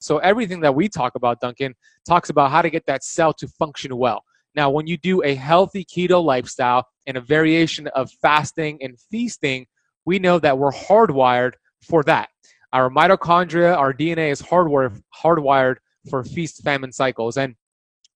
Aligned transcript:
So 0.00 0.18
everything 0.18 0.60
that 0.60 0.74
we 0.74 0.88
talk 0.88 1.14
about, 1.14 1.40
Duncan, 1.40 1.74
talks 2.06 2.30
about 2.30 2.50
how 2.50 2.62
to 2.62 2.70
get 2.70 2.86
that 2.86 3.04
cell 3.04 3.32
to 3.34 3.46
function 3.46 3.96
well. 3.96 4.24
Now, 4.54 4.70
when 4.70 4.86
you 4.86 4.96
do 4.96 5.22
a 5.22 5.34
healthy 5.34 5.84
keto 5.84 6.22
lifestyle 6.22 6.86
and 7.06 7.16
a 7.16 7.20
variation 7.20 7.86
of 7.88 8.10
fasting 8.20 8.78
and 8.82 8.98
feasting, 9.10 9.66
we 10.04 10.18
know 10.18 10.38
that 10.38 10.58
we're 10.58 10.72
hardwired 10.72 11.52
for 11.82 12.02
that. 12.04 12.28
Our 12.72 12.90
mitochondria, 12.90 13.76
our 13.76 13.92
DNA 13.92 14.30
is 14.30 14.42
hardwired, 14.42 15.00
hardwired 15.22 15.76
for 16.08 16.24
feast 16.24 16.62
famine 16.62 16.92
cycles. 16.92 17.36
And 17.36 17.54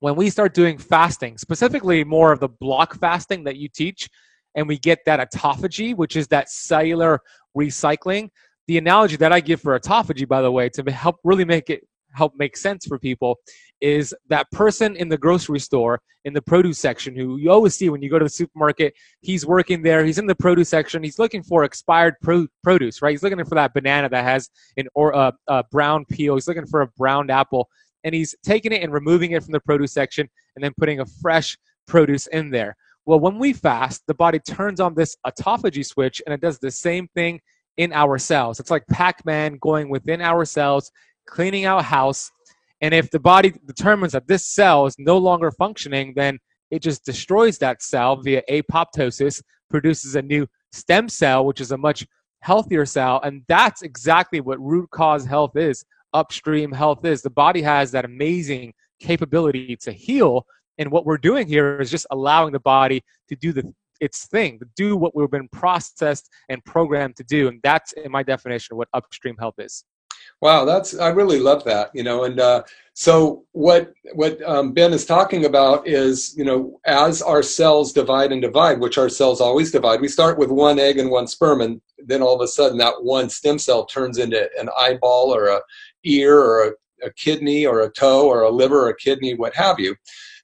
when 0.00 0.16
we 0.16 0.30
start 0.30 0.54
doing 0.54 0.78
fasting, 0.78 1.38
specifically 1.38 2.02
more 2.04 2.32
of 2.32 2.40
the 2.40 2.48
block 2.48 2.98
fasting 2.98 3.44
that 3.44 3.56
you 3.56 3.68
teach, 3.68 4.08
and 4.54 4.68
we 4.68 4.78
get 4.78 5.00
that 5.06 5.20
autophagy, 5.20 5.96
which 5.96 6.16
is 6.16 6.28
that 6.28 6.48
cellular 6.48 7.20
recycling, 7.56 8.28
the 8.66 8.78
analogy 8.78 9.16
that 9.16 9.32
I 9.32 9.40
give 9.40 9.60
for 9.60 9.78
autophagy, 9.78 10.26
by 10.26 10.42
the 10.42 10.50
way, 10.50 10.68
to 10.70 10.82
help 10.90 11.16
really 11.24 11.44
make 11.44 11.70
it 11.70 11.86
help 12.12 12.32
make 12.36 12.56
sense 12.56 12.86
for 12.86 12.98
people, 12.98 13.38
is 13.80 14.14
that 14.28 14.50
person 14.52 14.94
in 14.96 15.08
the 15.08 15.18
grocery 15.18 15.58
store 15.58 16.00
in 16.24 16.32
the 16.32 16.40
produce 16.40 16.78
section 16.78 17.14
who 17.14 17.36
you 17.36 17.50
always 17.50 17.74
see 17.74 17.90
when 17.90 18.00
you 18.00 18.08
go 18.08 18.18
to 18.18 18.24
the 18.24 18.30
supermarket. 18.30 18.94
He's 19.20 19.44
working 19.44 19.82
there. 19.82 20.04
He's 20.04 20.18
in 20.18 20.26
the 20.26 20.34
produce 20.34 20.68
section. 20.68 21.02
He's 21.02 21.18
looking 21.18 21.42
for 21.42 21.64
expired 21.64 22.14
pro- 22.22 22.46
produce, 22.62 23.02
right? 23.02 23.10
He's 23.10 23.22
looking 23.22 23.44
for 23.44 23.56
that 23.56 23.74
banana 23.74 24.08
that 24.08 24.24
has 24.24 24.48
an 24.76 24.86
or 24.94 25.14
uh, 25.14 25.32
a 25.48 25.64
brown 25.70 26.04
peel. 26.06 26.34
He's 26.34 26.48
looking 26.48 26.66
for 26.66 26.82
a 26.82 26.86
brown 26.96 27.30
apple, 27.30 27.68
and 28.04 28.14
he's 28.14 28.34
taking 28.42 28.72
it 28.72 28.82
and 28.82 28.92
removing 28.92 29.32
it 29.32 29.42
from 29.42 29.52
the 29.52 29.60
produce 29.60 29.92
section 29.92 30.28
and 30.56 30.64
then 30.64 30.72
putting 30.78 31.00
a 31.00 31.06
fresh 31.06 31.58
produce 31.86 32.26
in 32.28 32.50
there. 32.50 32.76
Well, 33.06 33.20
when 33.20 33.38
we 33.38 33.52
fast, 33.52 34.02
the 34.06 34.14
body 34.14 34.38
turns 34.38 34.80
on 34.80 34.94
this 34.94 35.16
autophagy 35.26 35.84
switch 35.84 36.22
and 36.24 36.32
it 36.32 36.40
does 36.40 36.58
the 36.58 36.70
same 36.70 37.06
thing 37.08 37.40
in 37.76 37.92
our 37.92 38.18
cells. 38.18 38.60
It's 38.60 38.70
like 38.70 38.86
Pac 38.88 39.24
Man 39.24 39.58
going 39.60 39.88
within 39.88 40.20
our 40.20 40.44
cells, 40.44 40.90
cleaning 41.26 41.64
out 41.64 41.84
house. 41.84 42.30
And 42.80 42.92
if 42.94 43.10
the 43.10 43.20
body 43.20 43.54
determines 43.66 44.12
that 44.12 44.28
this 44.28 44.46
cell 44.46 44.86
is 44.86 44.96
no 44.98 45.18
longer 45.18 45.50
functioning, 45.50 46.12
then 46.14 46.38
it 46.70 46.82
just 46.82 47.04
destroys 47.04 47.58
that 47.58 47.82
cell 47.82 48.16
via 48.16 48.42
apoptosis, 48.50 49.42
produces 49.70 50.16
a 50.16 50.22
new 50.22 50.46
stem 50.72 51.08
cell, 51.08 51.44
which 51.44 51.60
is 51.60 51.70
a 51.72 51.78
much 51.78 52.06
healthier 52.40 52.84
cell. 52.84 53.20
And 53.22 53.42
that's 53.48 53.82
exactly 53.82 54.40
what 54.40 54.60
root 54.60 54.90
cause 54.90 55.24
health 55.24 55.56
is, 55.56 55.84
upstream 56.12 56.72
health 56.72 57.04
is. 57.04 57.22
The 57.22 57.30
body 57.30 57.62
has 57.62 57.90
that 57.92 58.04
amazing 58.04 58.74
capability 59.00 59.76
to 59.76 59.92
heal. 59.92 60.46
And 60.78 60.90
what 60.90 61.06
we're 61.06 61.18
doing 61.18 61.46
here 61.46 61.80
is 61.80 61.90
just 61.90 62.06
allowing 62.10 62.52
the 62.52 62.60
body 62.60 63.02
to 63.28 63.36
do 63.36 63.52
the 63.52 63.72
its 64.00 64.26
thing, 64.26 64.60
do 64.76 64.96
what 64.96 65.14
we've 65.14 65.30
been 65.30 65.48
processed 65.48 66.28
and 66.48 66.64
programmed 66.64 67.16
to 67.16 67.24
do. 67.24 67.48
And 67.48 67.60
that's, 67.62 67.92
in 67.92 68.10
my 68.10 68.22
definition, 68.22 68.76
what 68.76 68.88
upstream 68.92 69.36
health 69.38 69.58
is. 69.58 69.84
Wow, 70.40 70.64
that's 70.64 70.98
I 70.98 71.08
really 71.08 71.38
love 71.38 71.64
that. 71.64 71.90
You 71.94 72.02
know, 72.02 72.24
and 72.24 72.40
uh, 72.40 72.62
so 72.92 73.44
what 73.52 73.92
what 74.14 74.42
um, 74.42 74.72
Ben 74.72 74.92
is 74.92 75.06
talking 75.06 75.44
about 75.44 75.86
is 75.86 76.34
you 76.36 76.44
know 76.44 76.80
as 76.86 77.22
our 77.22 77.42
cells 77.42 77.92
divide 77.92 78.32
and 78.32 78.42
divide, 78.42 78.80
which 78.80 78.98
our 78.98 79.08
cells 79.08 79.40
always 79.40 79.70
divide. 79.70 80.00
We 80.00 80.08
start 80.08 80.38
with 80.38 80.50
one 80.50 80.78
egg 80.78 80.98
and 80.98 81.10
one 81.10 81.26
sperm, 81.26 81.60
and 81.60 81.80
then 81.98 82.22
all 82.22 82.34
of 82.34 82.40
a 82.40 82.48
sudden 82.48 82.78
that 82.78 83.02
one 83.02 83.28
stem 83.28 83.58
cell 83.58 83.86
turns 83.86 84.18
into 84.18 84.48
an 84.58 84.68
eyeball 84.78 85.34
or 85.34 85.48
a 85.48 85.60
ear 86.04 86.38
or 86.38 86.68
a, 86.68 87.06
a 87.06 87.12
kidney 87.12 87.66
or 87.66 87.80
a 87.80 87.90
toe 87.90 88.26
or 88.26 88.42
a 88.42 88.50
liver 88.50 88.84
or 88.84 88.88
a 88.90 88.96
kidney, 88.96 89.34
what 89.34 89.54
have 89.54 89.80
you. 89.80 89.96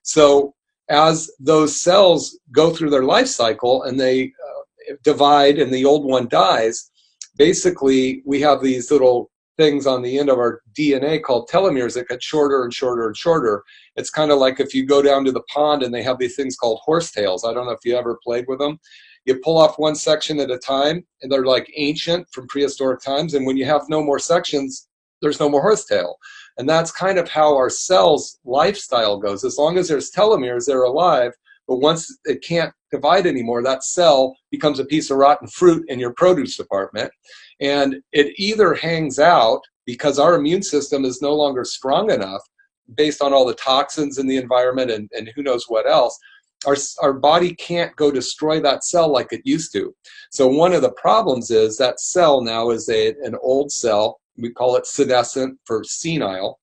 So 0.03 0.55
as 0.91 1.31
those 1.39 1.79
cells 1.79 2.37
go 2.51 2.69
through 2.69 2.89
their 2.89 3.03
life 3.03 3.27
cycle 3.27 3.83
and 3.83 3.99
they 3.99 4.25
uh, 4.25 4.95
divide 5.03 5.57
and 5.57 5.73
the 5.73 5.85
old 5.85 6.05
one 6.05 6.27
dies, 6.27 6.91
basically 7.37 8.21
we 8.25 8.41
have 8.41 8.61
these 8.61 8.91
little 8.91 9.31
things 9.57 9.87
on 9.87 10.01
the 10.01 10.19
end 10.19 10.29
of 10.29 10.37
our 10.37 10.61
DNA 10.77 11.21
called 11.21 11.49
telomeres 11.49 11.93
that 11.93 12.09
get 12.09 12.21
shorter 12.21 12.63
and 12.63 12.73
shorter 12.73 13.07
and 13.07 13.15
shorter. 13.15 13.63
It's 13.95 14.09
kind 14.09 14.31
of 14.31 14.39
like 14.39 14.59
if 14.59 14.73
you 14.73 14.85
go 14.85 15.01
down 15.01 15.23
to 15.25 15.31
the 15.31 15.43
pond 15.43 15.83
and 15.83 15.93
they 15.93 16.03
have 16.03 16.19
these 16.19 16.35
things 16.35 16.57
called 16.57 16.79
horsetails. 16.83 17.45
I 17.45 17.53
don't 17.53 17.65
know 17.65 17.71
if 17.71 17.85
you 17.85 17.95
ever 17.95 18.19
played 18.23 18.45
with 18.47 18.59
them. 18.59 18.79
You 19.25 19.37
pull 19.37 19.57
off 19.57 19.77
one 19.77 19.95
section 19.95 20.39
at 20.39 20.49
a 20.49 20.57
time, 20.57 21.05
and 21.21 21.31
they're 21.31 21.45
like 21.45 21.71
ancient 21.77 22.27
from 22.31 22.47
prehistoric 22.47 23.01
times. 23.01 23.35
And 23.35 23.45
when 23.45 23.55
you 23.55 23.65
have 23.65 23.83
no 23.87 24.01
more 24.03 24.17
sections, 24.17 24.87
there's 25.21 25.39
no 25.39 25.47
more 25.47 25.61
horsetail. 25.61 26.15
And 26.57 26.67
that's 26.67 26.91
kind 26.91 27.17
of 27.17 27.29
how 27.29 27.55
our 27.55 27.69
cells' 27.69 28.39
lifestyle 28.45 29.17
goes. 29.17 29.43
As 29.43 29.57
long 29.57 29.77
as 29.77 29.87
there's 29.87 30.11
telomeres, 30.11 30.65
they're 30.65 30.83
alive. 30.83 31.33
But 31.67 31.77
once 31.77 32.17
it 32.25 32.43
can't 32.43 32.73
divide 32.91 33.25
anymore, 33.25 33.63
that 33.63 33.83
cell 33.83 34.35
becomes 34.49 34.79
a 34.79 34.85
piece 34.85 35.09
of 35.09 35.17
rotten 35.17 35.47
fruit 35.47 35.85
in 35.87 35.99
your 35.99 36.13
produce 36.13 36.57
department. 36.57 37.11
And 37.59 38.01
it 38.11 38.33
either 38.37 38.73
hangs 38.73 39.19
out 39.19 39.61
because 39.85 40.19
our 40.19 40.35
immune 40.35 40.63
system 40.63 41.05
is 41.05 41.21
no 41.21 41.33
longer 41.33 41.63
strong 41.63 42.11
enough 42.11 42.41
based 42.95 43.21
on 43.21 43.33
all 43.33 43.45
the 43.45 43.55
toxins 43.55 44.17
in 44.17 44.27
the 44.27 44.37
environment 44.37 44.91
and, 44.91 45.09
and 45.13 45.29
who 45.35 45.43
knows 45.43 45.65
what 45.67 45.89
else. 45.89 46.17
Our, 46.65 46.75
our 47.01 47.13
body 47.13 47.55
can't 47.55 47.95
go 47.95 48.11
destroy 48.11 48.59
that 48.59 48.83
cell 48.83 49.11
like 49.11 49.31
it 49.31 49.41
used 49.45 49.73
to. 49.73 49.95
So 50.31 50.47
one 50.47 50.73
of 50.73 50.83
the 50.83 50.91
problems 50.91 51.49
is 51.49 51.77
that 51.77 51.99
cell 51.99 52.41
now 52.41 52.69
is 52.69 52.87
a, 52.89 53.15
an 53.23 53.35
old 53.41 53.71
cell 53.71 54.20
we 54.37 54.51
call 54.51 54.75
it 54.75 54.85
senescent 54.85 55.57
for 55.65 55.83
senile. 55.83 56.59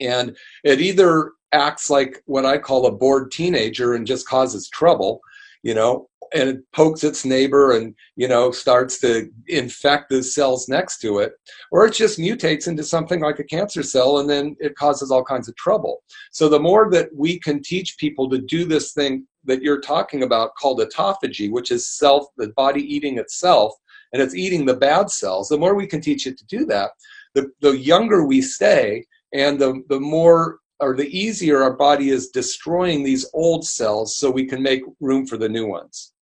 And 0.00 0.36
it 0.64 0.80
either 0.80 1.32
acts 1.52 1.90
like 1.90 2.22
what 2.26 2.46
I 2.46 2.58
call 2.58 2.86
a 2.86 2.92
bored 2.92 3.30
teenager 3.30 3.94
and 3.94 4.06
just 4.06 4.26
causes 4.26 4.68
trouble, 4.68 5.20
you 5.62 5.74
know, 5.74 6.08
and 6.32 6.48
it 6.48 6.72
pokes 6.72 7.02
its 7.02 7.24
neighbor 7.24 7.76
and, 7.76 7.94
you 8.16 8.28
know, 8.28 8.50
starts 8.52 9.00
to 9.00 9.28
infect 9.48 10.10
the 10.10 10.22
cells 10.22 10.68
next 10.68 10.98
to 11.00 11.18
it, 11.18 11.32
or 11.72 11.86
it 11.86 11.94
just 11.94 12.18
mutates 12.18 12.68
into 12.68 12.84
something 12.84 13.20
like 13.20 13.40
a 13.40 13.44
cancer 13.44 13.82
cell 13.82 14.18
and 14.18 14.30
then 14.30 14.56
it 14.60 14.76
causes 14.76 15.10
all 15.10 15.24
kinds 15.24 15.48
of 15.48 15.56
trouble. 15.56 16.02
So 16.30 16.48
the 16.48 16.60
more 16.60 16.88
that 16.92 17.08
we 17.14 17.38
can 17.40 17.62
teach 17.62 17.98
people 17.98 18.30
to 18.30 18.38
do 18.38 18.64
this 18.64 18.92
thing 18.92 19.26
that 19.44 19.62
you're 19.62 19.80
talking 19.80 20.22
about 20.22 20.54
called 20.54 20.80
autophagy, 20.80 21.50
which 21.50 21.70
is 21.70 21.88
self, 21.88 22.26
the 22.36 22.48
body 22.50 22.82
eating 22.82 23.18
itself, 23.18 23.74
and 24.12 24.22
it's 24.22 24.34
eating 24.34 24.64
the 24.64 24.74
bad 24.74 25.10
cells, 25.10 25.48
the 25.48 25.58
more 25.58 25.74
we 25.74 25.86
can 25.86 26.00
teach 26.00 26.26
it 26.26 26.38
to 26.38 26.46
do 26.46 26.64
that, 26.66 26.90
the, 27.34 27.50
the 27.60 27.72
younger 27.72 28.26
we 28.26 28.42
stay 28.42 29.04
and 29.32 29.58
the, 29.58 29.82
the 29.88 30.00
more 30.00 30.58
or 30.80 30.96
the 30.96 31.16
easier 31.16 31.62
our 31.62 31.74
body 31.74 32.10
is 32.10 32.30
destroying 32.30 33.04
these 33.04 33.28
old 33.34 33.66
cells 33.66 34.16
so 34.16 34.30
we 34.30 34.46
can 34.46 34.62
make 34.62 34.82
room 35.00 35.26
for 35.26 35.36
the 35.36 35.48
new 35.48 35.66
ones. 35.66 36.12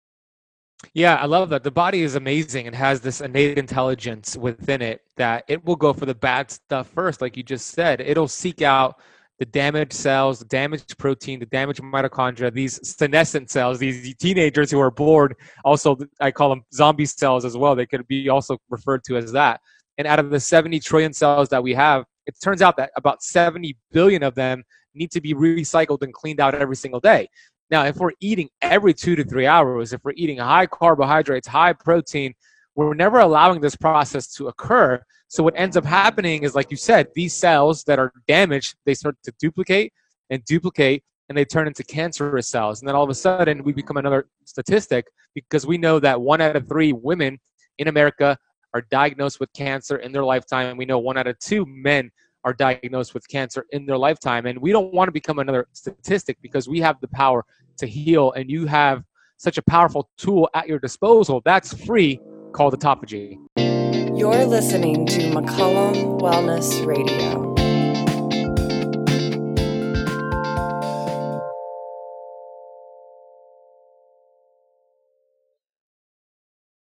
Yeah, 0.94 1.16
I 1.16 1.27
love 1.27 1.48
that. 1.50 1.65
The 1.65 1.71
body 1.71 2.03
is 2.03 2.15
amazing 2.15 2.66
and 2.66 2.75
has 2.75 3.00
this 3.00 3.21
innate 3.21 3.59
intelligence 3.59 4.37
within 4.37 4.82
it 4.82 5.03
that 5.16 5.44
it 5.48 5.65
will 5.65 5.77
go 5.77 5.93
for 5.93 6.06
the 6.06 6.15
bad 6.15 6.50
stuff 6.50 6.88
first, 6.88 7.21
like 7.21 7.37
you 7.37 7.43
just 7.43 7.69
said. 7.69 8.00
It'll 8.00 8.28
seek 8.28 8.62
out 8.62 9.00
the 9.38 9.47
damaged 9.47 9.93
cells, 9.93 10.41
the 10.41 10.44
damaged 10.47 10.99
protein, 10.99 11.38
the 11.38 11.47
damaged 11.47 11.81
mitochondria, 11.81 12.53
these 12.53 12.81
senescent 12.88 13.50
cells, 13.50 13.78
these 13.78 14.15
teenagers 14.16 14.71
who 14.71 14.81
are 14.81 14.91
bored. 14.91 15.37
Also, 15.65 15.97
I 16.21 16.31
call 16.31 16.49
them 16.50 16.65
zombie 16.75 17.06
cells 17.06 17.44
as 17.44 17.56
well. 17.56 17.77
They 17.77 17.87
could 17.87 18.06
be 18.09 18.28
also 18.28 18.59
referred 18.69 19.04
to 19.04 19.16
as 19.16 19.31
that. 19.32 19.60
And 19.97 20.06
out 20.06 20.19
of 20.19 20.31
the 20.31 20.41
70 20.41 20.81
trillion 20.81 21.12
cells 21.12 21.48
that 21.50 21.62
we 21.62 21.75
have, 21.75 22.04
it 22.27 22.34
turns 22.43 22.62
out 22.62 22.77
that 22.77 22.91
about 22.97 23.22
70 23.22 23.77
billion 23.93 24.22
of 24.22 24.34
them 24.34 24.65
need 24.94 25.10
to 25.12 25.21
be 25.21 25.34
recycled 25.34 26.03
and 26.03 26.12
cleaned 26.12 26.41
out 26.41 26.54
every 26.54 26.77
single 26.77 27.00
day. 27.00 27.28
Now, 27.71 27.84
if 27.84 27.97
we're 27.97 28.12
eating 28.21 28.48
every 28.62 28.94
two 28.94 29.15
to 29.16 29.25
three 29.25 29.47
hours, 29.47 29.93
if 29.93 30.00
we're 30.03 30.12
eating 30.16 30.38
high 30.38 30.66
carbohydrates, 30.66 31.47
high 31.47 31.75
protein, 31.75 32.34
we're 32.87 32.94
never 32.94 33.19
allowing 33.19 33.61
this 33.61 33.75
process 33.75 34.28
to 34.34 34.47
occur. 34.47 35.03
So 35.27 35.43
what 35.43 35.55
ends 35.56 35.77
up 35.77 35.84
happening 35.84 36.44
is, 36.44 36.55
like 36.55 36.71
you 36.71 36.77
said, 36.77 37.09
these 37.12 37.34
cells 37.34 37.83
that 37.84 37.99
are 37.99 38.12
damaged, 38.28 38.77
they 38.87 38.94
start 38.94 39.16
to 39.25 39.33
duplicate 39.41 39.93
and 40.31 40.44
duplicate, 40.44 41.03
and 41.28 41.37
they 41.37 41.44
turn 41.44 41.66
into 41.66 41.83
cancerous 41.83 42.49
cells. 42.49 42.81
And 42.81 42.89
then 42.89 42.94
all 42.94 43.03
of 43.03 43.11
a 43.11 43.15
sudden, 43.15 43.65
we 43.65 43.72
become 43.72 43.97
another 43.97 44.28
statistic 44.44 45.06
because 45.34 45.66
we 45.66 45.77
know 45.77 45.99
that 45.99 46.21
one 46.21 46.41
out 46.41 46.55
of 46.55 46.69
three 46.69 46.93
women 46.93 47.41
in 47.78 47.89
America 47.89 48.39
are 48.72 48.83
diagnosed 48.93 49.41
with 49.41 49.53
cancer 49.55 49.97
in 49.97 50.12
their 50.12 50.25
lifetime. 50.25 50.77
We 50.77 50.84
know 50.84 51.00
one 51.00 51.19
out 51.19 51.27
of 51.27 51.37
two 51.41 51.66
men 51.66 52.12
are 52.45 52.53
diagnosed 52.53 53.12
with 53.12 53.27
cancer 53.28 53.66
in 53.72 53.86
their 53.86 53.98
lifetime. 53.98 54.47
And 54.47 54.57
we 54.60 54.71
don't 54.71 54.95
want 54.95 55.09
to 55.09 55.13
become 55.13 55.41
another 55.41 55.66
statistic 55.72 56.39
because 56.42 56.69
we 56.69 56.78
have 56.78 57.01
the 57.01 57.09
power 57.09 57.45
to 57.78 57.86
heal. 57.86 58.30
And 58.33 58.48
you 58.48 58.66
have 58.66 59.03
such 59.36 59.59
a 59.59 59.63
powerful 59.63 60.10
tool 60.16 60.48
at 60.54 60.69
your 60.69 60.78
disposal 60.78 61.42
that's 61.45 61.72
free 61.84 62.21
called 62.53 62.78
autophagy. 62.78 63.39
You're 64.18 64.45
listening 64.45 65.06
to 65.06 65.21
McCollum 65.30 66.21
Wellness 66.21 66.84
Radio. 66.84 67.47